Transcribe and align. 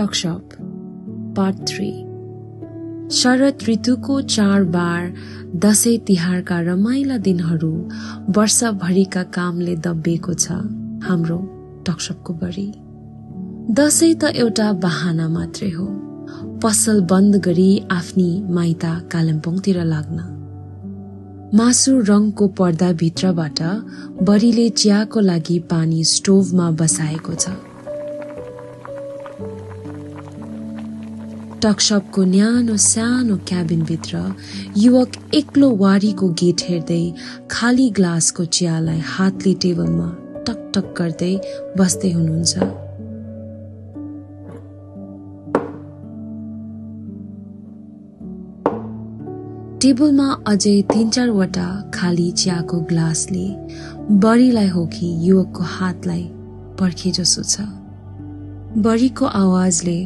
टकसप 0.00 0.48
part 1.36 1.56
three 1.68 1.90
शरद 3.10 3.58
ऋतुको 3.68 4.20
चाडबाड 4.20 5.14
दसैँ 5.60 5.98
तिहारका 5.98 6.60
रमाइला 6.60 7.16
दिनहरू 7.18 7.72
वर्षभरिका 8.36 9.22
कामले 9.22 9.76
दबिएको 9.76 10.34
छ 10.34 10.52
हाम्रो 11.04 11.38
टकसपको 11.86 12.34
बढी। 12.34 12.72
दसैँ 13.74 14.14
त 14.14 14.24
एउटा 14.36 14.72
बहाना 14.72 15.28
मात्रै 15.28 15.70
हो। 15.70 15.86
पसल 16.62 17.00
बन्द 17.00 17.36
गरी 17.36 17.70
आफ्नी 17.90 18.30
माइता 18.50 18.98
कालिम्पोङतिर 19.12 19.84
लाग्न। 19.84 20.18
मासु 21.54 22.00
रङको 22.00 22.48
पर्दाभित्रबाट 22.48 23.60
बरीले 24.22 24.68
चियाको 24.68 25.20
लागि 25.20 25.58
पानी 25.58 26.04
स्टोभमा 26.04 26.70
बसाएको 26.70 27.34
छ। 27.34 27.48
टकसपको 31.62 32.22
न्यानो 32.24 32.76
सानो 32.76 33.36
क्याबिनभित्र 33.48 34.18
युवक 34.76 35.16
एक्लो 35.34 35.70
वारीको 35.76 36.28
गेट 36.40 36.60
हेर्दै 36.68 37.02
खाली 37.50 37.88
ग्लासको 37.90 38.44
चियालाई 38.56 39.00
हातले 39.06 39.52
टेबलमा 39.54 40.06
टकटक 40.46 40.86
गर्दै 40.98 41.34
बस्दै 41.78 42.10
हुनुहुन्छ। 42.12 42.54
टेबलमा 49.82 50.28
अझै 50.46 50.76
तिन 50.92 51.10
चारवटा 51.10 51.66
खाली 51.94 52.30
चियाको 52.42 52.80
ग्लासले 52.92 53.44
बढीलाई 54.24 54.68
हो 54.68 54.86
कि 54.86 55.10
युवकको 55.28 55.62
हातलाई 55.74 56.24
पर्खे 56.80 57.10
जसो 57.10 57.42
छ। 57.42 57.68
बढीको 58.86 59.26
आवाजले 59.42 59.98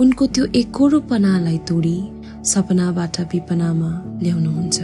उनको 0.00 0.26
त्यो 0.26 0.44
एकोरोपनालाई 0.54 1.58
तोडी 1.68 1.98
सपनाबाट 2.44 3.20
विपनामा 3.32 3.90
ल्याउनुहुन्छ। 4.22 4.78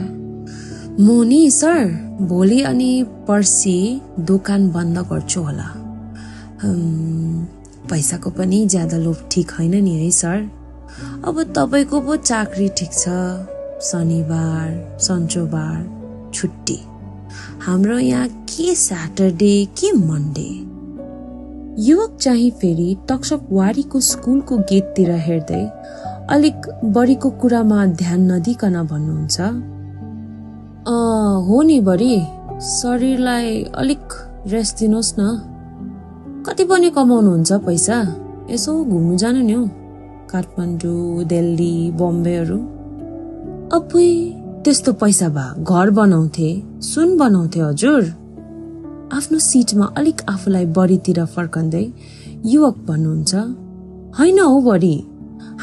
मोनी 1.00 1.42
सर 1.50 1.80
भोलि 2.28 2.60
अनि 2.62 2.92
पर्सि 3.28 3.76
दोकान 4.20 4.68
बन्द 4.72 4.98
गर्छु 5.10 5.40
होला। 5.42 5.68
पैसाको 7.90 8.30
पनि 8.30 8.64
ज्यादा 8.66 8.96
लोभ 8.98 9.18
ठिक 9.32 9.50
होइन 9.50 9.74
नि 9.84 9.94
है 9.94 10.10
सर। 10.10 10.38
अब 11.28 11.42
तपाईँको 11.56 12.00
पो 12.00 12.16
चाकरी 12.16 12.68
ठिक 12.78 12.92
छ। 12.92 13.04
शनिबार 13.82 14.98
सन्चोबार 15.00 15.78
छुट्टी। 16.34 16.78
हाम्रो 17.64 17.98
यहाँ 17.98 18.28
के 18.48 18.74
स्याटरडे 18.74 19.54
के 19.78 19.92
मन्डे 19.92 20.50
युवक 21.78 22.16
चाहिँ 22.20 22.50
फेरि 22.50 22.96
टक्सक 23.08 23.46
वारीको 23.52 24.00
स्कुलको 24.00 24.56
गेटतिर 24.70 25.10
हेर्दै 25.10 25.64
अलिक 26.30 26.68
बढीको 26.84 27.30
कुरामा 27.30 27.84
ध्यान 27.86 28.20
नदिकन 28.32 28.76
भन्नुहुन्छ। 28.82 29.40
हो 31.48 31.62
नि 31.62 31.80
बढी 31.80 32.14
शरीरलाई 32.60 33.62
अलिक 33.74 34.04
रेस्ट 34.52 34.78
दिनुहोस् 34.78 35.14
न। 35.18 35.22
कति 36.46 36.64
पनि 36.64 36.90
कमाउनुहुन्छ 36.90 37.52
पैसा 37.66 37.98
यसो 38.50 38.72
घुम्नु 38.84 39.16
जानु 39.16 39.42
नि 39.42 39.52
हौ। 39.52 39.64
काठमाडौँ 40.30 41.24
दिल्ली 41.24 41.90
बम्बेहरू 41.90 42.58
अपुई 43.76 44.10
त्यस्तो 44.64 44.92
पैसा 44.92 45.28
भए 45.28 45.64
घर 45.64 45.90
बनाउँथे 45.90 46.50
सुन 46.82 47.16
बनाउँथे 47.18 47.60
हजुर। 47.60 48.02
आफ्नो 49.12 49.38
सिटमा 49.44 49.86
अलिक 49.98 50.18
आफूलाई 50.28 50.66
बढीतिर 50.76 51.18
फर्कँदै 51.34 51.84
युवक 52.52 52.76
भन्नुहुन्छ 52.88 53.32
होइन 54.18 54.38
हौ 54.40 54.58
बढी 54.68 54.94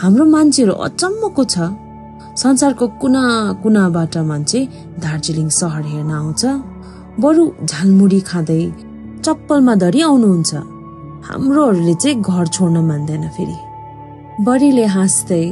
हाम्रो 0.02 0.25
मान्छेहरू 0.36 0.73
अचम्मको 0.88 1.44
छ। 1.53 1.55
संसारको 2.42 2.86
कुना 3.02 3.23
कुनाबाट 3.64 4.15
मान्छे 4.30 4.59
दार्जिलिङ 5.05 5.48
सहर 5.59 5.83
हेर्न 5.92 6.11
आउँछ। 6.20 6.43
बरु 7.23 7.43
झालमुडी 7.65 8.20
खाँदै 8.30 8.61
चप्पलमा 9.26 9.73
धरी 9.83 10.02
आउनुहुन्छ। 10.09 10.52
हाम्रोहरूले 11.27 11.95
चाहिँ 12.04 12.21
घर 12.21 12.48
छोड्न 12.55 12.77
मान्दैन 12.89 13.26
फेरि। 13.36 13.58
बढीले 14.45 14.86
हाँस्दै 14.95 15.45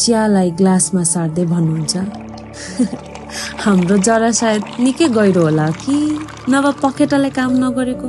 चियालाई 0.00 0.50
ग्लासमा 0.58 1.02
सार्दै 1.12 1.44
भन्नुहुन्छ 1.52 1.94
हाम्रो 3.64 3.96
जरा 4.06 4.30
सायद 4.40 4.62
निकै 4.80 5.08
गहिरो 5.16 5.42
होला 5.42 5.66
कि 5.82 5.96
नभए 6.50 6.72
पखेटाले 6.82 7.30
काम 7.38 7.52
नगरेको? 7.64 8.08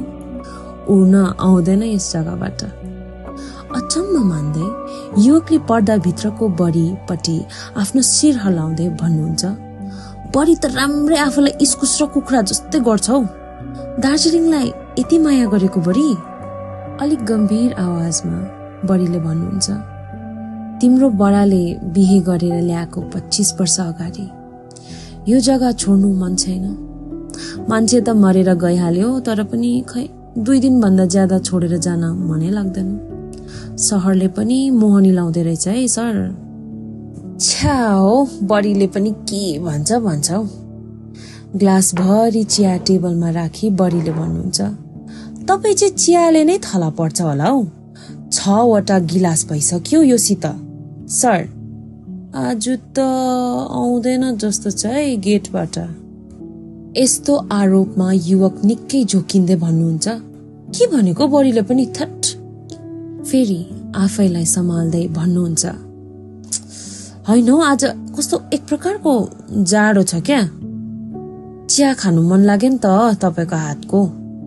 उड्न 0.93 1.15
आउँदैन 1.39 1.83
यस 1.83 2.11
जग्गाबाट। 2.13 2.61
अचम्म 3.77 4.15
मान्दै 4.29 4.67
युवकले 5.25 5.57
पर्दाभित्रको 5.69 6.47
बढीपट्टि 6.61 7.37
आफ्नो 7.81 8.01
शिर 8.13 8.37
हलाउँदै 8.43 8.87
भन्नुहुन्छ 9.01 9.43
बढी 10.35 10.55
त 10.55 10.65
राम्रै 10.77 11.17
आफूलाई 11.17 11.53
इस्कुस 11.61 11.93
र 12.01 12.05
कुखुरा 12.13 12.41
जस्तै 12.49 12.79
गर्छौ। 12.87 13.21
दार्जिलिङलाई 14.03 14.67
यति 14.99 15.17
माया 15.25 15.45
गरेको 15.53 15.79
बढी? 15.87 16.09
अलिक 17.03 17.21
गम्भीर 17.25 17.73
आवाजमा 17.79 18.39
बढीले 18.87 19.19
भन्नुहुन्छ 19.27 19.67
तिम्रो 20.81 21.07
बडाले 21.21 21.63
बिहे 21.95 22.19
गरेर 22.27 22.61
ल्याएको 22.61 23.01
पच्चिस 23.13 23.49
वर्ष 23.59 23.79
अगाडि 23.79 24.25
यो 25.27 25.39
जग्गा 25.39 25.71
छोड्नु 25.71 26.13
मन 26.13 26.35
छैन। 26.35 26.65
मान्छे 27.69 28.01
त 28.01 28.09
मरेर 28.09 28.53
गइहाल्यो 28.53 29.19
तर 29.19 29.43
पनि 29.43 29.71
खै 29.89 30.05
दुई 30.37 30.59
दिनभन्दा 30.59 31.05
ज्यादा 31.05 31.39
छोडेर 31.39 31.77
जान 31.77 32.03
मनै 32.29 32.49
लाग्दैन। 32.49 32.89
सहरले 33.77 34.27
पनि 34.27 34.57
मोहनी 34.69 35.11
लाउँदै 35.11 35.43
रहेछ 35.43 35.67
है 35.67 35.87
सर। 35.87 36.13
छ्या 37.39 37.77
हो 37.91 38.13
बडीले 38.43 38.87
पनि 38.87 39.11
के 39.11 39.43
भन्छ 39.59 39.93
भन्छ 40.05 40.31
हौ। 40.31 40.43
ग्लास 41.57 41.93
भरि 41.95 42.43
चिया 42.43 42.77
टेबलमा 42.77 43.29
राखी 43.29 43.69
बडीले 43.81 44.11
भन्नुहुन्छ। 44.11 44.61
तपाईँ 45.49 45.75
चाहिँ 45.75 45.95
चियाले 45.95 46.43
नै 46.43 46.57
थला 46.57 46.89
पर्छ 46.89 47.21
होला 47.21 47.49
हौ। 47.49 47.65
छवटा 48.31 48.99
गिलास 49.11 49.45
भइसक्यो 49.49 50.01
योसित 50.01 50.45
सर 51.09 51.39
आज 52.35 52.67
त 52.69 52.99
आउँदैन 53.71 54.37
जस्तो 54.37 54.71
छ 54.71 54.85
है 54.85 55.15
गेटबाट। 55.17 55.77
यस्तो 56.97 57.35
आरोपमा 57.51 58.11
युवक 58.11 58.55
निकै 58.65 59.03
झोकिँदै 59.05 59.55
भन्नुहुन्छ। 59.55 60.07
के 60.75 60.87
भनेको? 60.87 61.27
बडीले 61.27 61.61
पनि 61.61 61.85
थट 61.95 62.25
फेरि 63.23 63.59
आफैलाई 63.95 64.45
सम्हाल्दै 64.45 65.07
भन्नुहुन्छ। 65.07 65.65
होइन 67.27 67.49
आज 67.49 67.83
कस्तो 68.17 68.41
एक 68.53 68.61
प्रकारको 68.67 69.13
जाडो 69.63 70.03
छ 70.03 70.15
क्या? 70.19 70.41
चिया 71.69 71.93
खानु 71.93 72.21
मन 72.21 72.39
लाग्यो 72.39 72.69
नि 72.69 72.79
त 72.83 72.87
तपाईँको 73.23 73.55
हातको। 73.55 73.99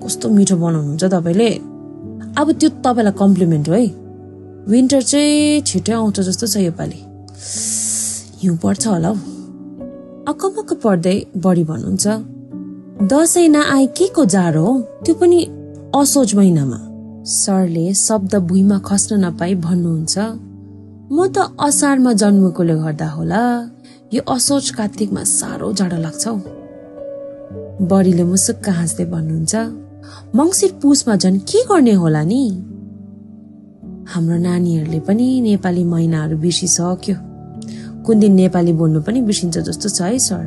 कस्तो 0.04 0.28
मिठो 0.28 0.56
बनाउनुहुन्छ 0.56 1.04
तपाईँले। 1.04 1.50
अब 2.36 2.52
त्यो 2.52 2.68
तपाईँलाई 2.84 3.12
कम्प्लिमेन्ट 3.18 3.68
हो 3.68 3.74
है। 3.74 3.86
विन्टर 4.68 5.02
चाहिँ 5.02 5.60
छिटै 5.62 5.92
आउँछ 5.92 6.20
जस्तो 6.20 6.46
छ 6.46 6.56
योपालि। 6.68 7.00
हिउँ 8.42 8.56
पर्छ 8.56 8.86
होला 8.86 9.08
हौ। 9.08 9.14
अक्कमक्क 10.30 10.72
पर्दै 10.82 11.26
बढी 11.44 11.64
भन्नुहुन्छ 11.64 12.06
दसैँ 13.10 13.48
नआए 13.48 13.86
के 13.86 14.06
को 14.06 14.24
जाडो 14.24 14.64
हो? 14.64 14.80
त्यो 15.04 15.14
पनि 15.14 15.38
असोज 15.96 16.34
महिनामा। 16.34 16.78
सरले 17.24 17.94
शब्द 17.94 18.34
भुइँमा 18.34 18.78
खस्न 18.78 19.24
नपाई 19.24 19.54
भन्नुहुन्छ 19.54 20.18
म 21.12 21.26
त 21.34 21.36
असारमा 21.66 22.12
जन्मेकोले 22.12 22.74
गर्दा 22.74 23.08
होला। 23.10 23.42
यो 24.14 24.22
असोज 24.34 24.70
कार्तिकमा 24.70 25.22
साह्रो 25.24 25.72
जाडो 25.72 25.96
लाग्छ 25.96 26.24
हौ। 26.28 26.36
बढीले 27.90 28.24
मुसुक्क 28.24 28.68
हाँस्दै 28.68 29.04
भन्नुहुन्छ 29.14 29.54
मङ्सिर 30.38 30.70
पुसमा 30.82 31.14
झन् 31.16 31.38
के 31.48 31.58
गर्ने 31.70 31.92
होला 31.92 32.22
नि? 32.22 32.42
हाम्रो 34.12 34.38
नानीहरूले 34.46 35.00
पनि 35.00 35.26
नेपाली 35.40 35.84
महिनाहरू 35.84 36.36
बिर्सिसक्यो। 36.44 37.27
कुन 38.06 38.18
दिन 38.20 38.32
नेपाली 38.34 38.72
बोल्नु 38.72 39.00
पनि 39.02 39.20
बिर्सिन्छ 39.20 39.58
जस्तो 39.58 39.88
छ 39.88 40.00
है 40.02 40.18
सर। 40.18 40.44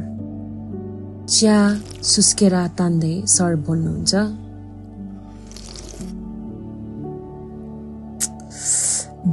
चिया 1.29 1.57
सुस्केर 2.03 2.55
तान्दै 2.77 3.13
सर 3.25 3.55
बोल्नुहुन्छ। 3.67 4.13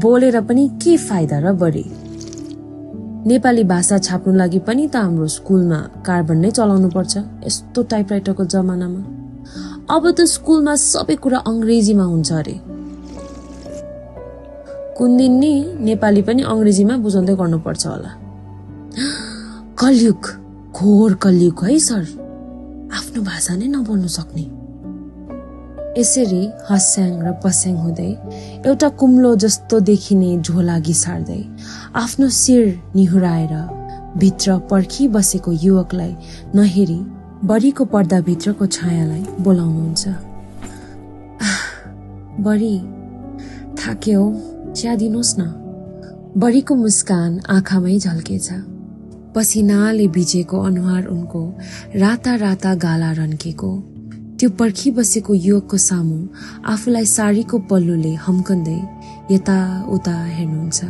बोलेर 0.03 0.41
पनि 0.41 0.69
के 0.83 0.97
फाइदा 0.97 1.39
र 1.39 1.53
बढी? 1.53 1.85
नेपाली 3.27 3.65
भाषा 3.65 3.99
छाप्नु 3.99 4.33
लागि 4.35 4.59
पनि 4.69 4.87
त 4.89 4.97
हाम्रो 4.97 5.27
स्कुलमा 5.27 5.79
कार्बन 6.07 6.39
नै 6.39 6.51
चलाउनु 6.51 6.89
पर्छ 6.89 7.15
यस्तो 7.47 7.83
टाइपराइटरको 7.83 8.45
जमानामा। 8.45 9.01
अब 9.97 10.05
त 10.11 10.21
स्कुलमा 10.35 10.75
सबै 10.77 11.17
कुरा 11.17 11.39
अङ्ग्रेजीमा 11.51 12.05
हुन्छ 12.05 12.33
अरे। 12.33 12.78
कुन 14.99 15.17
दिन 15.17 15.33
नि 15.39 15.53
नेपाली 15.87 16.23
पनि 16.27 16.43
अङ्ग्रेजीमा 16.43 16.97
बुझाउँदै 16.99 17.35
गर्नुपर्छ 17.41 17.83
होला। 17.87 18.11
कलयुग 19.79 20.23
घोर 20.75 21.15
कलयुग 21.23 21.65
है 21.65 21.79
सर। 21.79 22.05
आफ्नो 22.99 23.21
भाषा 23.23 23.55
नै 23.57 23.67
नबोल्नु 23.75 24.09
सक्ने। 24.19 24.45
यसरी 25.99 26.43
हस्याङ 26.71 27.13
र 27.27 27.29
पस्याङ 27.45 27.77
हुँदै 27.85 28.11
एउटा 28.67 28.89
कुम्लो 28.99 29.31
जस्तो 29.45 29.81
देखिने 29.91 30.31
झोला 30.43 30.77
घिसार्दै 30.79 31.43
आफ्नो 32.03 32.29
शिर 32.43 32.65
निहुराएर 32.97 33.55
भित्र 34.19 34.59
पर्खी 34.71 35.09
बसेको 35.15 35.53
युवकलाई 35.65 36.13
नहेरी 36.59 37.01
बढीको 37.49 37.85
पर्दाभित्रको 37.95 38.67
छायालाई 38.67 39.25
बोलाउनुहुन्छ। 39.47 40.03
बढी 42.47 42.77
थाक्यो। 43.79 44.23
चिया 44.79 44.95
दिनुहोस् 44.97 45.35
न। 45.39 45.43
बढीको 46.37 46.75
मुस्कान 46.75 47.41
आँखामै 47.51 47.99
झल्केछ। 47.99 48.49
पसिनाले 49.35 50.09
भिजेको 50.09 50.61
अनुहार 50.63 51.07
उनको 51.07 51.55
राता 51.97 52.35
राता 52.35 52.75
गाला 52.75 53.13
रन्केको। 53.13 53.77
त्यो 54.41 54.51
पर्खी 54.51 54.91
बसेको 54.91 55.35
युवकको 55.35 55.77
सामु 55.77 56.27
आफूलाई 56.67 57.05
साडीको 57.05 57.59
पल्लोले 57.59 58.15
हम्कन्दै 58.15 58.81
यताउता 59.35 60.25
हेर्नुहुन्छ। 60.25 60.85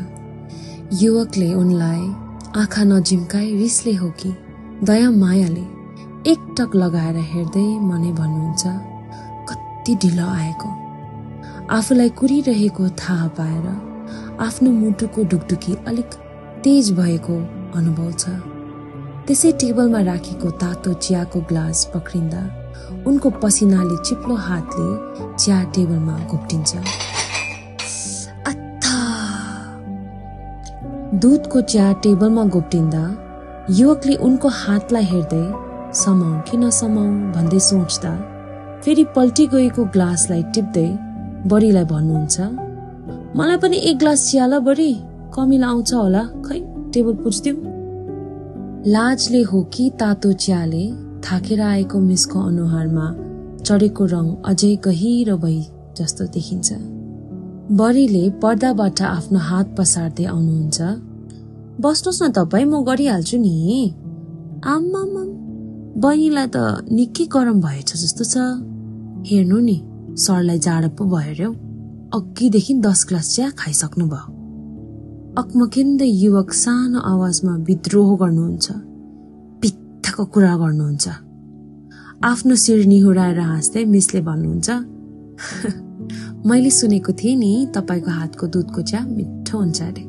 युवकले 1.03 1.55
उनलाई 1.55 2.05
आँखा 2.61 2.85
नजिम्काई 2.85 3.57
रिसले 3.57 3.95
हो 3.95 4.11
कि? 4.11 4.31
दया 4.85 5.11
मायाले 5.11 5.65
एकटक 6.31 6.71
लगाएर 6.77 7.17
हेर्दै 7.17 7.79
मनै 7.81 8.13
भन्नुहुन्छ 8.13 8.63
कति 9.49 9.95
ढिलो 9.95 10.27
आएको। 10.27 10.88
आफूलाई 11.71 12.09
कुरिरहेको 12.19 12.89
थाहा 12.99 13.27
पाएर 13.39 13.67
आफ्नो 14.41 14.71
मुटुको 14.73 15.23
ढुकढुकी 15.31 15.73
अलिक 15.87 16.15
तेज 16.65 16.91
भएको 16.99 17.35
अनुभव 17.79 18.13
छ। 18.13 18.31
त्यसै 19.27 19.51
टेबलमा 19.61 20.01
राखेको 20.03 20.51
तातो 20.63 20.93
चियाको 21.05 21.41
ग्लास 21.51 21.85
पक्रिँदा 21.95 22.41
उनको 23.07 23.31
पसिनाले 23.43 23.97
चिप्लो 24.05 24.35
हातले 24.45 24.87
चिया 25.35 25.59
टेबलमा 25.75 26.15
घोप्टिन्छ। 26.27 26.73
दुधको 31.21 31.61
चिया 31.73 31.93
टेबलमा 32.05 32.45
घोप्टिँदा 32.47 33.03
युवकले 33.81 34.15
उनको 34.29 34.49
हातलाई 34.61 35.05
हेर्दै 35.11 35.45
समाउ 36.01 36.41
कि 36.49 36.57
नसमाउ 36.65 37.13
भन्दै 37.37 37.61
सोच्दा 37.69 38.15
फेरि 38.83 39.05
पल्टी 39.17 39.47
गएको 39.57 39.85
ग्लासलाई 39.97 40.43
टिप्दै 40.55 40.89
बडीलाई 41.47 41.85
भन्नुहुन्छ 41.85 42.37
मलाई 43.37 43.57
पनि 43.63 43.77
एक 43.89 43.99
ग्लास 43.99 44.21
चिया 44.31 44.47
ल 44.47 44.59
बडी 44.69 44.93
कमिला 45.35 45.67
आउँछ 45.69 45.93
होला 45.95 46.23
खै 46.47 46.59
टेबल 46.95 47.15
पुछ्दिउ 47.25 47.55
लाजले 48.87 49.43
हो 49.43 49.63
कि 49.75 49.85
तातो 50.01 50.33
चियाले 50.45 50.85
थाकेर 51.25 51.61
आएको 51.61 51.99
मिसको 52.01 52.39
अनुहारमा 52.41 53.07
चढेको 53.67 54.05
रङ 54.13 54.27
अझै 54.51 54.73
गहिरो 54.85 55.37
भई 55.37 55.61
जस्तो 55.99 56.25
देखिन्छ। 56.35 56.69
बरीले 57.79 58.25
पर्दाबाट 58.43 59.01
आफ्नो 59.03 59.39
हात 59.49 59.75
पसार्दै 59.79 60.25
आउनुहुन्छ 60.25 60.79
बस्नुहोस् 61.85 62.23
न 62.23 62.29
तपाईँ 62.39 62.65
म 62.65 62.75
गरिहाल्छु 62.89 63.37
नि। 63.39 63.55
आम्माम 64.75 65.15
बहिनीलाई 66.03 66.49
त 66.55 66.57
निकै 66.97 67.25
गरम 67.35 67.59
भएछ 67.61 67.91
जस्तो 68.03 68.25
छ। 68.33 68.35
हेर्नु 69.29 69.59
नि। 69.69 69.77
सरलाई 70.19 70.59
जाडो 70.59 70.89
पो 70.99 71.05
भयो 71.05 71.53
अघिदेखि 72.15 72.75
दस 72.87 73.07
ग्लास 73.09 73.35
चिया 73.35 73.51
खाइसक्नु 73.59 74.07
भयो 74.09 74.39
अक्मकिन्दै 75.37 76.07
युवक 76.07 76.53
सानो 76.53 76.99
आवाजमा 77.01 77.55
विद्रोह 77.69 78.09
गर्नुहुन्छ। 78.17 78.67
पित्थको 79.63 80.25
कुरा 80.25 80.55
गर्नुहुन्छ। 80.57 81.07
आफ्नो 82.25 82.55
शिर 82.65 82.81
निहुराएर 82.87 83.41
हाँस्दै 83.41 83.85
मिसले 83.85 84.21
भन्नुहुन्छ 84.21 84.69
मैले 86.49 86.71
सुनेको 86.71 87.13
थिएँ 87.13 87.37
नि 87.37 87.51
तपाईँको 87.77 88.11
हातको 88.11 88.47
दुधको 88.47 88.83
चिया 88.83 89.01
मिठो 89.07 89.59
हुन्छ 89.59 89.83
अरे। 89.83 90.03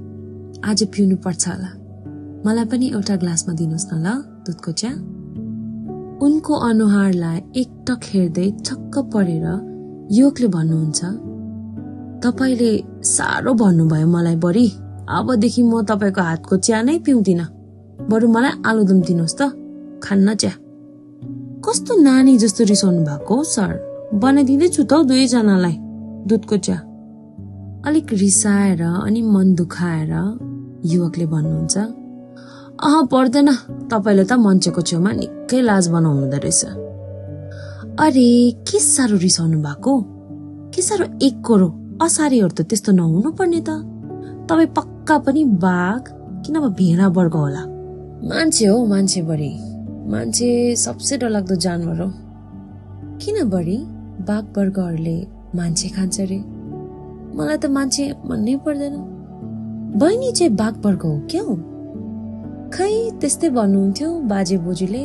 आज 0.69 0.79
पिउनु 0.93 1.15
पर्छ 1.25 1.47
होला। 1.47 1.71
मलाई 2.45 2.65
पनि 2.65 2.85
एउटा 2.89 3.15
ग्लासमा 3.21 3.53
दिनुहोस् 3.53 3.87
न 3.93 3.95
ल 4.05 4.07
दुधको 4.45 4.71
चिया 4.71 4.91
उनको 6.25 6.53
अनुहारलाई 6.69 7.37
एकटक 7.61 8.01
हेर्दै 8.11 8.47
छक्क 8.65 8.95
परेर 9.13 9.45
युवकले 10.11 10.47
भन्नुहुन्छ 10.47 10.99
तपाईँले 12.23 12.71
साह्रो 13.05 13.53
भन्नुभयो 13.53 14.07
मलाई 14.07 14.35
बढी 14.35 14.67
अबदेखि 15.09 15.61
म 15.63 15.81
तपाईँको 15.85 16.21
हातको 16.21 16.57
चिया 16.57 16.81
नै 16.81 16.97
पिउँदिन। 17.05 17.41
बरु 18.09 18.27
मलाई 18.27 18.53
आलुदम 18.65 18.99
दिनुहोस् 19.07 19.37
त। 19.39 19.41
खान्न 20.03 20.35
चिया। 20.35 20.53
कस्तो 21.65 21.93
नानी 22.01 22.37
जस्तो 22.37 22.63
रिसाउनु 22.71 23.01
भएको 23.05 23.35
सर? 23.43 23.71
बनाइदिँदैछु 24.13 24.81
त 24.83 24.93
दुवैजनालाई 25.05 25.75
दुधको 26.29 26.57
चिया। 26.57 26.77
अलिक 27.87 28.07
रिसाएर 28.13 28.81
अनि 28.81 29.21
मन 29.21 29.47
दुखाएर 29.55 30.13
युवकले 30.85 31.25
भन्नुहुन्छ 31.25 31.77
अह 32.81 32.95
पर्दैन। 33.11 33.49
तपाईँले 33.91 34.23
त 34.25 34.33
मान्छेको 34.45 34.81
छेउमा 34.81 35.11
निकै 35.11 35.59
लाज 35.61 35.87
बनाउनु 35.93 36.21
हुँदो 36.21 36.37
रहेछ। 36.43 36.88
अरे 37.97 38.51
के 38.51 38.79
साह्रो 38.79 39.17
रिसाउनु 39.17 39.61
भएको? 39.61 40.01
के 40.75 40.81
साह्रो 40.81 41.05
एक 41.21 41.41
कोरो 41.41 41.97
असारीहरू 42.01 42.49
त 42.49 42.61
त्यस्तो 42.61 42.91
नहुनु 42.91 43.31
पर्ने 43.31 43.61
त। 43.61 43.69
तपाईँ 44.49 44.67
पक्का 44.67 45.17
पनि 45.17 45.45
बाघ 45.45 46.01
कि 46.45 46.53
नभए 46.53 46.69
भेडा 46.69 47.07
वर्ग 47.07 47.33
होला? 47.33 47.63
मान्छे 48.29 48.65
हो 48.65 48.85
मान्छे 48.85 49.21
बढी। 49.21 49.51
मान्छे 50.11 50.75
सबसे 50.75 51.17
डरलाग्दो 51.17 51.55
जानवर 51.55 52.01
हो। 52.01 52.11
किन 53.17 53.49
बढी? 53.49 53.77
बाघ 54.19 54.43
वर्गहरूले 54.57 55.27
मान्छे 55.55 55.89
खान्छ 55.89 56.19
रे 56.19 56.39
मलाई 57.35 57.57
त 57.57 57.65
मान्छे 57.65 58.13
भन्नै 58.25 58.55
पर्दैन। 58.55 58.95
बहिनी 59.95 60.31
चाहिँ 60.31 60.55
बाघ 60.55 60.85
वर्ग 60.85 61.01
हो 61.01 61.27
क्या 61.31 61.41
हो? 61.43 61.55
खै 62.73 63.09
त्यस्तै 63.21 63.49
भन्नुहुन्थ्यो 63.49 64.09
बाजे 64.11 64.57
बोजूले। 64.57 65.03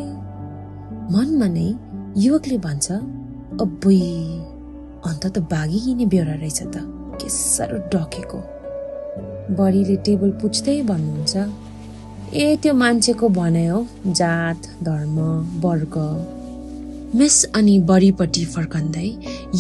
मनमा 1.13 1.47
नै 1.47 1.75
युवकले 2.17 2.57
भन्छ 2.59 2.87
अब्बुई 3.63 4.01
अन्त 5.09 5.25
त 5.27 5.39
बाघी 5.53 5.79
किने 5.85 6.05
बेहोरा 6.07 6.35
रहेछ 6.35 6.61
त। 6.65 6.83
के 7.21 7.29
साह्रो 7.29 7.79
डकेको। 7.93 8.39
बडीले 9.59 9.97
टेबल 10.07 10.31
पुछ्दै 10.43 10.77
भन्नुहुन्छ 10.91 11.35
ए 12.35 12.57
त्यो 12.63 12.75
मान्छेको 12.83 13.29
भनाइ 13.39 13.67
हो 13.67 13.79
जात 14.21 14.69
धर्म 14.87 15.17
वर्ग। 15.65 15.97
मिस 17.19 17.37
अनि 17.59 17.75
बडीपट्टि 17.91 18.45
फर्कँदै 18.55 19.09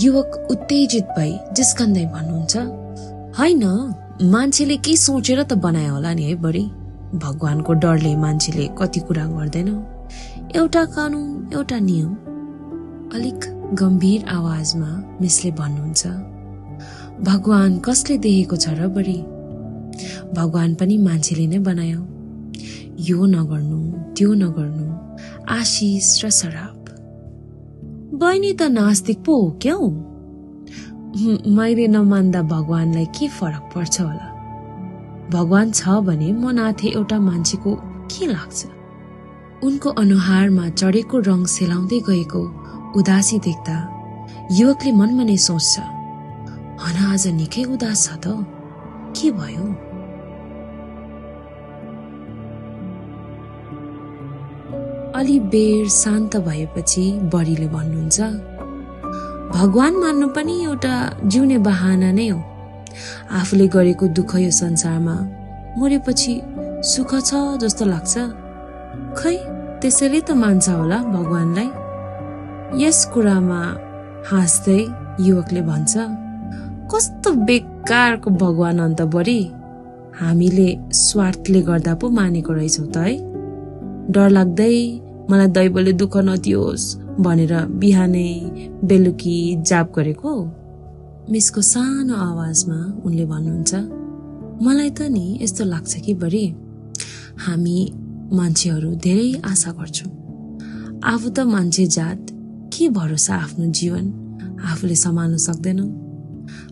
युवक 0.05 0.31
उत्तेजित 0.51 1.07
भई 1.19 1.33
जिस्कन्दै 1.57 2.07
भन्नुहुन्छ 2.15 2.55
होइन 3.39 3.65
मान्छेले 4.35 4.77
के 4.87 4.97
सोचेर 5.07 5.43
त 5.43 5.53
बनायो 5.65 5.93
होला 5.95 6.13
नि 6.15 6.23
है 6.23 6.35
बडी। 6.45 6.65
भगवानको 7.25 7.73
डरले 7.83 8.15
मान्छेले 8.17 8.69
कति 8.79 9.01
कुरा 9.09 9.27
गर्दैन। 9.35 9.69
एउटा 10.57 10.85
कानुन 10.95 11.27
एउटा 11.55 11.79
नियम। 11.89 12.15
अलिक 13.15 13.45
गम्भीर 13.79 14.25
आवाजमा 14.29 14.87
मिसले 15.21 15.51
भन्नुहुन्छ 15.59 16.07
भगवान 17.27 17.77
कसले 17.87 18.17
देखेको 18.25 18.57
छ 18.57 18.73
र 18.79 18.89
बडी 18.97 19.19
भगवान 20.39 20.75
पनि 20.81 20.97
मान्छेले 20.99 21.47
नै 21.53 21.59
बनायो। 21.69 22.01
यो 23.09 23.19
नगर्नु 23.35 23.79
त्यो 24.17 24.31
नगर्नु 24.41 24.87
आशिष 25.59 26.09
र 26.25 26.31
शराब 26.39 26.81
बहिनी 28.19 28.53
त 28.53 28.63
नास्तिक 28.79 29.23
पो 29.23 29.33
हो 29.43 29.47
क्या 29.63 29.77
मैले 31.55 31.87
नमान्दा 31.95 32.43
भगवानलाई 32.51 33.07
के 33.15 33.29
फरक 33.39 33.65
पर्छ 33.75 34.01
होला? 34.01 34.29
भगवान 35.31 35.71
छ 35.71 36.03
भने 36.11 36.33
म 36.33 36.51
नाथे 36.59 36.89
एउटा 36.99 37.19
मान्छेको 37.31 37.71
के 38.11 38.27
लाग्छ? 38.35 38.61
उनको 39.67 39.89
अनुहारमा 40.03 40.69
चढेको 40.83 41.17
रङ 41.31 41.41
सेलाउँदै 41.57 42.01
गएको 42.11 42.45
उदासी 42.97 43.39
देख्दा 43.47 43.77
युवकले 44.59 44.91
मनमा 44.93 45.25
नै 45.31 45.37
सोच्छ 45.47 45.75
हन 46.83 46.97
आज 47.11 47.25
निकै 47.39 47.65
उदास 47.75 48.01
छ 48.07 48.09
त। 48.23 48.27
के 49.17 49.29
भयो? 49.39 49.67
अलि 55.19 55.37
बेर 55.53 55.89
शान्त 55.89 56.33
भएपछि 56.47 57.05
बडीले 57.35 57.69
भन्नुहुन्छ 57.75 58.19
भगवान 59.55 59.93
मान्नु 60.03 60.27
पनि 60.37 60.55
एउटा 60.65 60.95
जिउने 61.31 61.59
बहाना 61.67 62.11
नै 62.19 62.29
हो। 62.29 62.39
आफूले 63.39 63.67
गरेको 63.75 64.05
दुःख 64.19 64.33
यो 64.47 64.51
संसारमा 64.63 65.17
मरेपछि 65.79 66.35
सुख 66.91 67.11
छ 67.29 67.31
जस्तो 67.63 67.85
लाग्छ। 67.95 68.15
खै 69.19 69.37
त्यसैले 69.81 70.21
त 70.21 70.31
मान्छ 70.43 70.67
होला 70.69 70.99
भगवानलाई। 71.17 71.84
यस 72.73 73.05
कुरामा 73.15 73.61
हाँस्दै 74.31 74.81
युवकले 75.21 75.63
भन्छ 75.63 75.93
कस्तो 76.91 77.31
बेकारको 77.49 78.31
भगवान 78.43 78.79
अन्त 78.79 79.01
बढी 79.15 79.41
हामीले 80.21 80.69
स्वार्थले 80.93 81.61
गर्दा 81.69 81.95
पो 82.01 82.09
मानेको 82.19 82.53
रहेछौँ 82.53 82.89
त 82.95 82.97
है। 82.97 83.15
डर 84.15 84.29
लाग्दै 84.37 84.77
मलाई 85.31 85.49
दैवले 85.57 85.93
दुःख 86.01 86.15
नदियोस् 86.29 86.87
भनेर 87.25 87.55
बिहानै 87.81 88.31
बेलुकी 88.89 89.39
जाप 89.69 89.87
गरेको? 89.97 90.33
मिसको 91.33 91.61
सानो 91.73 92.15
आवाजमा 92.31 92.79
उनले 93.07 93.25
भन्नुहुन्छ 93.33 93.73
मलाई 94.65 94.91
त 94.99 95.01
नि 95.15 95.27
यस्तो 95.43 95.65
लाग्छ 95.65 95.93
कि 96.05 96.15
बढी 96.23 96.45
हामी 97.45 97.79
मान्छेहरू 98.39 98.91
धेरै 99.07 99.31
आशा 99.51 99.71
गर्छौँ। 99.79 100.11
आफू 101.13 101.29
त 101.37 101.39
मान्छे 101.55 101.87
जात 101.97 102.21
के 102.75 102.89
भरोसा 102.89 103.35
आफ्नो 103.35 103.67
जीवन? 103.67 104.13
आफूले 104.65 104.95
सम्हाल्न 104.95 105.37
सक्दैनौँ। 105.37 106.05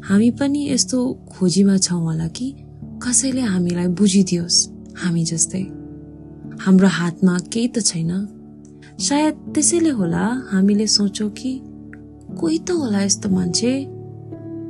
हामी 0.05 0.31
पनि 0.31 0.71
यस्तो 0.71 1.15
खोजीमा 1.31 1.77
छौँ 1.77 2.01
होला 2.01 2.29
कि 2.29 2.57
कसैले 3.03 3.41
हामीलाई 3.41 3.87
बुझिदियोस् 3.87 4.69
हामी 4.97 5.25
जस्तै। 5.25 5.63
हाम्रो 6.61 6.89
हातमा 6.89 7.39
केही 7.53 7.69
त 7.69 7.81
छैन। 7.81 8.29
सायद 9.01 9.35
त्यसैले 9.55 9.91
होला 9.91 10.47
हामीले 10.51 10.87
सोचौँ 10.87 11.31
कि 11.31 11.61
कोही 12.41 12.59
त 12.59 12.71
होला 12.71 13.03
यस्तो 13.03 13.29
मान्छे। 13.29 13.87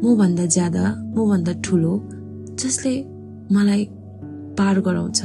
मभन्दा 0.04 0.46
ज्यादा 0.46 0.94
मभन्दा 1.16 1.52
ठुलो 1.52 2.08
जसले 2.54 3.04
मलाई 3.52 3.88
पार 4.58 4.80
गराउँछ 4.80 5.24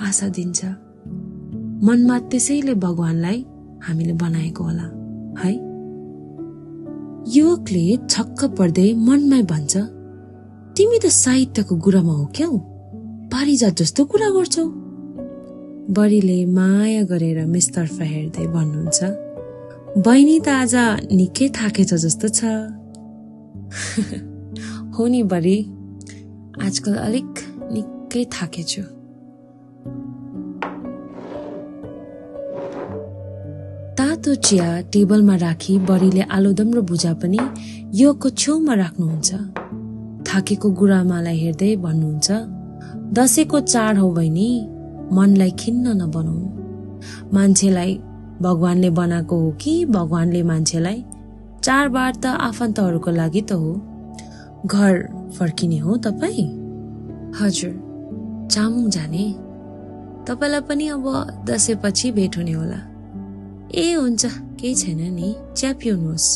आशा 0.00 0.28
दिन्छ। 0.28 0.64
मनमा 1.84 2.18
त्यसैले 2.18 2.74
भगवान्लाई 2.74 3.46
हामीले 3.82 4.12
बनाएको 4.12 4.64
होला। 4.64 5.01
है? 5.38 5.52
युवकले 7.28 7.96
छक्क 8.10 8.44
पर्दै 8.44 8.94
मनमै 8.94 9.42
भन्छ 9.42 9.76
तिमी 10.76 10.98
त 10.98 11.06
साहित्यको 11.06 11.76
गुरुमा 11.76 12.12
हो 12.12 12.24
क्याउ? 12.36 12.58
पारिजात 13.32 13.74
जस्तो 13.76 14.04
कुरा 14.04 14.28
गर्छौ? 14.30 14.64
बडीले 15.90 16.44
माया 16.46 17.02
गरेर 17.02 17.46
मिसतर्फ 17.46 18.00
हेर्दै 18.02 18.46
भन्नुहुन्छ 18.46 18.98
बहिनी 20.06 20.40
त 20.40 20.48
आज 20.48 20.74
निकै 21.12 21.48
थाकेछ 21.48 21.94
जस्तो 21.94 22.28
छ। 22.28 22.40
हो 24.94 25.06
नि 25.06 25.22
बडी 25.22 25.58
आजकल 26.62 26.94
अलिक 26.94 27.30
निकै 27.72 28.24
थाकेछु 28.24 29.01
तातो 34.22 34.34
चिया 34.38 34.66
टेबलमा 34.94 35.34
राखी 35.36 35.74
बडीले 35.82 36.22
आलोदम 36.30 36.68
र 36.74 36.80
बुझा 36.86 37.12
पनि 37.18 37.38
योगको 37.90 38.28
छेउमा 38.30 38.74
राख्नुहुन्छ। 38.74 39.30
थाकेको 40.22 40.68
गुरामालाई 40.78 41.38
हेर्दै 41.42 41.70
भन्नुहुन्छ 41.82 42.28
दसैँको 43.18 43.58
चाड 43.66 43.98
हो 43.98 44.06
बहिनी 44.14 44.48
मनलाई 45.10 45.50
खिन्न 45.58 45.86
नबनाउनु 46.02 46.46
मान्छेलाई 47.34 47.90
भगवानले 48.46 48.90
बनाएको 48.94 49.36
हो 49.42 49.50
कि 49.58 49.74
भगवानले 49.90 50.42
मान्छेलाई? 50.42 50.98
चाडबाड 51.64 52.14
त 52.22 52.24
आफन्तहरूको 52.46 53.10
लागि 53.10 53.42
त 53.42 53.52
हो। 53.58 53.70
घर 54.70 54.94
फर्किने 55.34 55.78
हो 55.82 55.96
तपाईँ? 55.98 56.46
हजुर 57.40 57.74
चामुङ 58.54 58.84
जाने। 58.94 59.26
तपाईँलाई 60.30 60.62
पनि 60.70 60.88
अब 60.94 61.04
दसैँपछि 61.50 62.12
भेट 62.12 62.38
हुने 62.38 62.52
होला। 62.52 62.91
ए 63.74 63.92
हुन्छ 63.92 64.26
केही 64.60 64.74
छैन 64.74 65.00
नि 65.14 65.36
चिया 65.56 65.72
पिउनुहोस् 65.72 66.28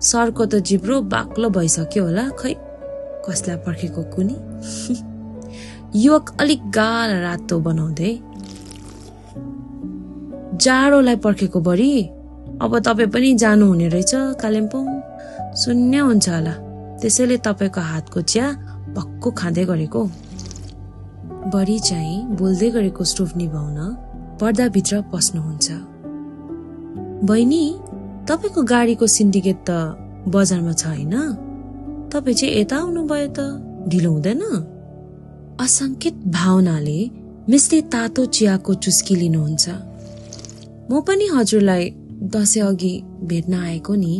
सरको 0.00 0.46
त 0.46 0.54
जिब्रो 0.54 1.00
बाक्लो 1.02 1.48
भइसक्यो 1.50 2.04
होला 2.04 2.24
खै? 2.38 2.54
कसलाई 3.26 3.56
पर्खेको 3.56 4.02
कुनी? 4.14 4.36
युवक 6.04 6.36
अलिक 6.40 6.70
गाल 6.70 7.10
रातो 7.24 7.58
बनाउँदै। 7.60 8.12
जाडोलाई 10.64 11.16
पर्खेको 11.16 11.60
बढी 11.60 11.92
अब 12.62 12.78
तपाईँ 12.78 13.10
पनि 13.10 13.34
जानुहुने 13.34 13.88
रहेछ 13.88 14.12
कालिम्पोङ। 14.14 14.86
शून्य 15.56 15.98
हुन्छ 15.98 16.28
होला। 16.28 16.54
त्यसैले 17.00 17.36
तपाईँको 17.36 17.80
हातको 17.80 18.20
चिया 18.22 18.46
भक्कु 18.96 19.30
खाँदै 19.30 19.64
गरेको। 19.64 20.02
बढी 21.54 21.78
चाहिँ 21.78 22.26
बोल्दै 22.38 22.70
गरेको 22.70 23.04
स्टोभ 23.04 23.30
निभाउन 23.36 23.78
पर्दाभित्र 24.40 25.02
पस्नुहुन्छ। 25.12 25.97
बहिनी 27.24 27.64
तपाईँको 28.28 28.62
गाडीको 28.62 29.06
सिन्डिकेट 29.06 29.58
त 29.66 29.70
बजारमा 30.30 30.72
छ 30.72 30.86
होइन? 30.86 31.14
तपाईँ 32.12 32.34
चाहिँ 32.34 32.54
यता 32.60 32.76
आउनुभयो 32.78 33.28
त 33.34 33.38
ढिलो 33.90 34.10
हुँदैन? 34.12 34.42
असङ्कित 35.60 36.14
भावनाले 36.30 36.98
मिसले 37.50 37.80
तातो 37.90 38.24
चियाको 38.26 38.74
चुस्की 38.74 39.14
लिनुहुन्छ। 39.16 39.66
म 40.90 41.00
पनि 41.02 41.26
हजुरलाई 41.34 41.84
दसैँ 42.34 42.62
अघि 42.62 42.94
भेट्न 43.26 43.54
आएको 43.54 43.94
नि। 43.94 44.14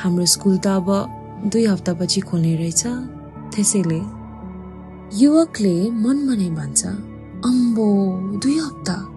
हाम्रो 0.00 0.26
स्कुल 0.26 0.56
त 0.64 0.66
अब 0.66 0.88
दुई 1.52 1.64
हप्तापछि 1.66 2.20
खोल्ने 2.20 2.56
रहेछ 2.56 2.82
त्यसैले 3.52 4.00
युवकले 5.20 5.90
मनमा 5.90 6.34
नै 6.34 6.50
भन्छ 6.50 6.86
अम्बो 7.44 7.88
दुई 8.40 8.58
हप्ता। 8.58 9.09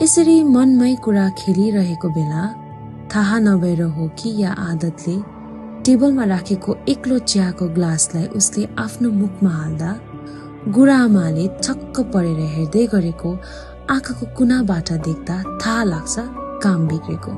यसरी 0.00 0.34
मनमै 0.42 0.94
कुरा 1.04 1.24
खेलिरहेको 1.38 2.08
बेला 2.08 2.42
थाहा 3.12 3.38
नभएर 3.38 3.82
हो 3.96 4.04
कि 4.18 4.30
या 4.42 4.50
आदतले 4.68 5.16
टेबलमा 5.84 6.24
राखेको 6.32 6.76
एक्लो 6.88 7.18
चियाको 7.30 7.66
ग्लासलाई 7.76 8.26
उसले 8.38 8.62
आफ्नो 8.84 9.10
मुखमा 9.20 9.50
हाल्दा 9.50 9.90
गुराआमाले 10.76 11.44
छक्क 11.64 12.00
परेर 12.12 12.40
हेर्दै 12.54 12.84
गरेको 12.94 13.30
आँखाको 13.94 14.26
कुनाबाट 14.36 14.92
देख्दा 15.08 15.36
थाहा 15.62 15.82
लाग्छ 15.92 16.14
काम 16.64 16.80
बिग्रेको। 16.88 17.32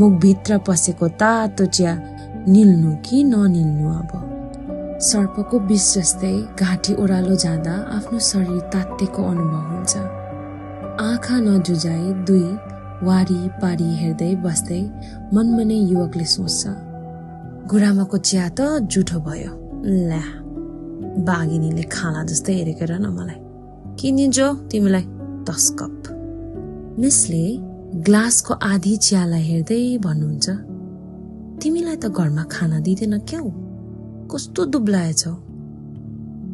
मुखभित्र 0.00 0.58
पसेको 0.68 1.08
तातो 1.20 1.66
चिया 1.76 1.92
निल्नु 2.48 2.90
कि 3.06 3.22
ननिल्नु 3.32 3.86
अब? 4.00 4.10
सर्पको 5.10 5.58
विष 5.70 5.86
जस्तै 5.94 6.34
घाँटी 6.60 6.92
ओह्रालो 7.02 7.36
जाँदा 7.44 7.74
आफ्नो 7.96 8.18
शरीर 8.30 8.60
तात्तेको 8.72 9.20
अनुभव 9.30 9.64
हुन्छ। 9.72 10.21
आँखा 11.00 11.38
नजुझाई 11.40 12.12
दुई 12.28 12.48
वारी 13.06 13.48
पारी 13.60 13.88
हेर्दै 13.96 14.34
बस्दै 14.44 14.80
मनमा 15.34 15.62
नै 15.70 15.78
युवकले 15.92 16.26
सोच्छ 16.32 16.60
गुरामाको 17.70 18.16
चिया 18.28 18.48
त 18.48 18.60
जुठो 18.92 19.18
भयो। 19.26 19.52
ल्या 20.08 20.24
बाघिनीले 21.26 21.84
खाना 21.94 22.20
जस्तै 22.30 22.52
हेरेको 22.58 22.84
र 22.90 22.92
न 23.00 23.06
मलाई। 23.16 23.40
किनिजो 23.98 24.48
तिमीलाई 24.70 25.04
दस 25.48 25.64
कप 25.80 25.96
मिसले 27.00 27.44
ग्लासको 28.06 28.52
आधी 28.72 28.94
चियालाई 29.06 29.42
हेर्दै 29.50 29.82
भन्नुहुन्छ 30.04 30.46
तिमीलाई 31.60 31.96
त 32.02 32.04
घरमा 32.12 32.44
खाना 32.52 32.78
दिँदैन 32.86 33.14
क्याउ? 33.28 33.46
कस्तो 34.30 34.60
दुब्लाएछौ? 34.72 35.34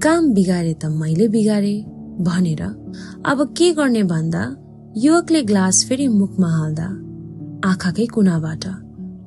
काम 0.04 0.22
बिगारे 0.34 0.74
त 0.82 0.84
मैले 1.00 1.26
बिगारे। 1.34 1.97
भनेर 2.20 2.62
अब 3.26 3.54
के 3.58 3.72
गर्ने 3.72 4.02
भन्दा 4.02 4.56
युवकले 4.96 5.42
ग्लास 5.42 5.84
फेरि 5.88 6.08
मुखमा 6.08 6.48
हाल्दा 6.48 6.86
आँखाकै 7.70 8.06
कुनाबाट 8.06 8.64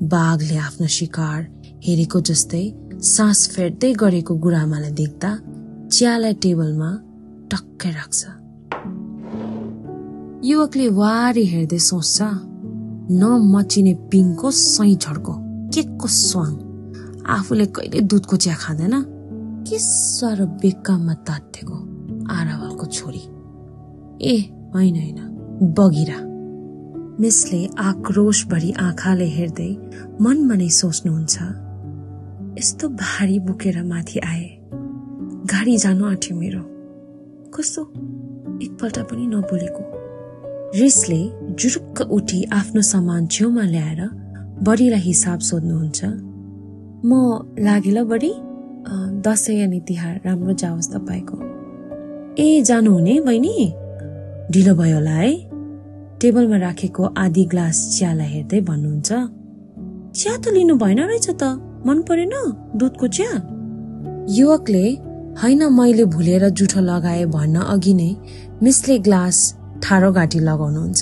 बाघले 0.03 0.57
आफ्नो 0.57 0.87
शिकार 0.87 1.39
हेरेको 1.83 2.19
जस्तै 2.21 2.63
सास 3.03 3.39
फेर्दै 3.49 3.93
गरेको 3.93 4.35
गुरामालाई 4.35 4.91
देख्दा 4.91 5.29
चियालाई 5.91 6.33
टेबलमा 6.33 6.89
टक्कै 7.51 7.91
राख्छ। 7.91 8.19
युवकले 10.45 10.87
वारी 10.89 11.45
हेर्दै 11.45 11.79
सोच्छ 11.79 12.17
नमचिने 13.11 13.93
पिङको 14.11 14.51
सही 14.51 14.95
छड्को 14.95 15.33
के 15.73 15.81
को 15.83 16.07
स्वाङ? 16.07 16.51
आफूले 17.27 17.65
कहिले 17.65 18.01
दुधको 18.01 18.35
चिया 18.37 18.55
खाँदैन? 18.55 18.95
के 19.67 19.77
साह्रो 19.79 20.45
बेकाममा 20.61 21.13
तात्थेको 21.27 21.75
आरावलको 22.31 22.70
छोरी। 22.91 23.23
ए 24.21 24.35
होइन 24.73 24.95
होइन। 24.95 25.19
बगिरा। 25.77 26.19
मिसले 27.19 27.65
आक्रोशभरि 27.79 28.71
आँखाले 28.79 29.27
हेर्दै 29.27 29.71
मनमा 30.21 30.55
नै 30.55 30.69
सोच्नुहुन्छ 30.69 31.35
यस्तो 32.57 32.89
भारी 32.89 33.39
बोकेर 33.39 33.83
माथि 33.83 34.19
आए। 34.19 34.47
गाडी 35.51 35.77
जानु 35.77 36.05
आँट्यो 36.05 36.37
मेरो। 36.37 36.63
कस्तो 37.51 37.81
एकपल्ट 38.63 38.99
पनि 38.99 39.25
नबोलेको। 39.27 39.83
रिसले 40.75 41.21
जुरुक्क 41.59 42.01
उठी 42.11 42.43
आफ्नो 42.53 42.81
सामान 42.81 43.27
छेउमा 43.27 43.63
ल्याएर 43.65 44.01
बडीलाई 44.63 44.99
हिसाब 44.99 45.39
सोध्नुहुन्छ 45.39 45.99
म 47.05 47.11
लागे 47.59 47.91
ल 47.91 48.03
बडी 48.03 48.33
दसैँ 49.25 49.61
अनि 49.63 49.79
तिहार 49.87 50.21
राम्रो 50.25 50.53
जाओस् 50.53 50.91
तपाईँको। 50.93 51.50
ए 52.39 52.61
जानुहुने 52.65 53.19
बहिनी? 53.19 53.73
ढिलो 54.51 54.73
भयो 54.75 54.95
होला 54.95 55.11
है। 55.11 55.31
टेबलमा 56.21 56.57
राखेको 56.57 57.03
आधी 57.17 57.43
ग्लास 57.51 57.77
चियालाई 57.97 58.27
हेर्दै 58.27 58.59
भन्नुहुन्छ 58.61 59.09
चिया 60.15 60.35
त 60.37 60.53
लिनु 60.55 60.75
भएन 60.79 60.99
रहेछ 61.11 61.27
त 61.29 61.43
मन 61.87 62.01
परेन 62.07 62.33
दुधको 62.79 63.07
चिया? 63.07 63.31
युवकले 64.31 64.85
होइन 65.43 65.63
मैले 65.75 66.05
भुलेर 66.07 66.49
जुठो 66.49 66.81
लगाए 66.81 67.25
भन्न 67.35 67.67
अघि 67.67 67.93
नै 67.93 68.09
मिसले 68.63 68.97
ग्लास 69.05 69.37
ठाडो 69.83 70.11
घाँटी 70.11 70.39
लगाउनुहुन्छ। 70.39 71.01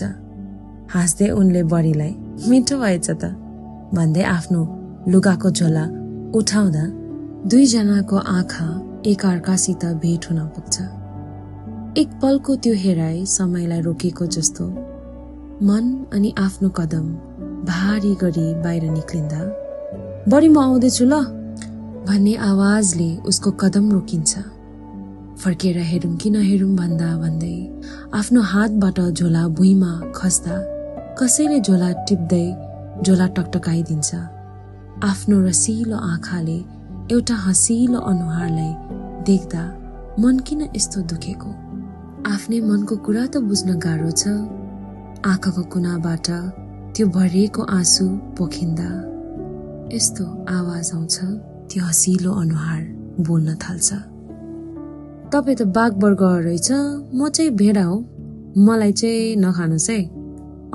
हाँस्दै 0.94 1.30
उनले 1.30 1.64
बढीलाई 1.72 2.14
मिठो 2.50 2.76
भएछ 2.82 3.08
त। 3.12 3.24
भन्दै 3.94 4.24
आफ्नो 4.36 4.62
लुगाको 5.12 5.50
झोला 5.52 5.86
उठाउँदा 6.38 6.86
दुईजनाको 7.50 8.18
आँखा 8.38 8.68
एकअर्कासित 9.06 9.86
भेट 10.02 10.26
हुन 10.30 10.42
पुग्छ। 10.56 10.99
एक 12.00 12.12
पलको 12.20 12.56
त्यो 12.64 12.74
हेराइ 12.80 13.26
समयलाई 13.28 13.82
रोकेको 13.82 14.26
जस्तो। 14.34 14.66
मन 15.68 15.86
अनि 16.14 16.30
आफ्नो 16.40 16.70
कदम 16.78 17.08
भारी 17.68 18.14
गरी 18.22 18.46
बाहिर 18.64 18.84
निक्लिँदा 18.92 19.42
बढी 20.32 20.48
म 20.48 20.60
आउँदैछु 20.60 21.06
ल 21.06 21.20
भन्ने 22.08 22.36
आवाजले 22.50 23.10
उसको 23.30 23.52
कदम 23.64 23.92
रोकिन्छ। 23.92 24.34
फर्केर 25.44 25.78
हेरौँ 25.92 26.16
कि 26.16 26.30
नहेरौँ 26.30 26.72
भन्दा 26.76 27.10
भन्दै 27.20 27.58
आफ्नो 28.20 28.42
हातबाट 28.54 29.00
झोला 29.12 29.44
भुइँमा 29.60 29.92
खस्दा 30.16 30.56
कसैले 31.20 31.60
झोला 31.60 31.92
टिप्दै 32.08 32.46
झोला 33.04 33.28
टकटकाइदिन्छ। 33.36 34.10
आफ्नो 35.04 35.42
रसिलो 35.48 35.98
आँखाले 36.14 36.60
एउटा 37.12 37.36
हँसिलो 37.46 38.00
अनुहारलाई 38.12 38.74
देख्दा 39.28 39.64
मन 40.20 40.40
किन 40.48 40.70
यस्तो 40.76 41.02
दुखेको? 41.12 41.52
आफ्नै 42.28 42.60
मनको 42.60 42.96
कुरा 43.06 43.24
त 43.34 43.38
बुझ्न 43.48 43.70
गाह्रो 43.80 44.12
छ। 44.12 44.24
आँखाको 45.26 45.64
कुनाबाट 45.74 46.28
त्यो 46.94 47.06
भरिएको 47.16 47.62
आँसु 47.78 48.06
पोखिँदा 48.38 48.90
यस्तो 49.94 50.24
आवाज 50.58 50.92
आउँछ 50.96 51.16
त्यो 51.70 51.82
हँसिलो 51.84 52.32
अनुहार 52.42 52.82
बोल्न 53.28 53.56
थाल्छ। 53.64 53.90
तपाईँ 55.32 55.58
त 55.60 55.62
बाघबर्ग 55.78 56.22
रहेछ 56.48 56.70
म 57.16 57.30
चाहिँ 57.30 57.52
भेडा 57.56 57.84
हो। 57.84 57.98
मलाई 58.58 58.92
चाहिँ 58.92 59.36
नखानुहोस् 59.40 59.90
है। 59.90 60.00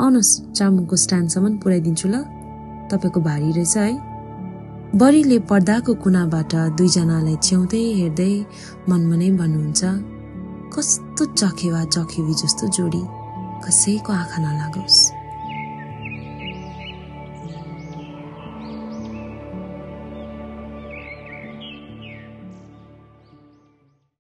आउनुहोस् 0.01 0.33
चामुको 0.57 0.97
स्ट्यान्डसम्म 0.97 1.57
पुऱ्याइदिन्छु 1.63 2.09
ल। 2.09 2.17
तपाईँको 2.91 3.21
भारी 3.21 3.51
रहेछ 3.53 3.77
है। 3.77 3.93
बरीले 4.97 5.39
पर्दाको 5.51 5.93
कुनाबाट 6.03 6.53
दुईजनालाई 6.79 7.37
च्याउँदै 7.47 7.85
हेर्दै 8.01 8.33
मनमनै 8.89 9.31
भन्नुहुन्छ 9.41 9.83
कस्तो 10.75 11.25
चखेवा 11.25 11.85
चखेवी 11.85 12.35
जस्तो 12.35 12.67
जोडी 12.77 13.03
कसैको 13.65 14.13
आँखा 14.13 14.39
नलागोस् 14.43 14.99